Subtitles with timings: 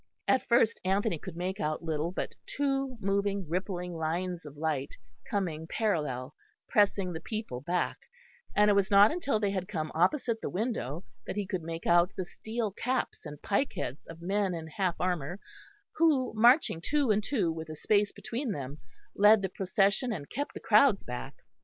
[0.27, 4.95] At first Anthony could make out little but two moving rippling lines of light,
[5.29, 6.33] coming parallel,
[6.67, 7.97] pressing the people back;
[8.55, 11.85] and it was not until they had come opposite the window that he could make
[11.85, 15.39] out the steel caps and pikeheads of men in half armour,
[15.97, 18.79] who, marching two and two with a space between them,
[19.15, 21.35] led the procession and kept the crowds back.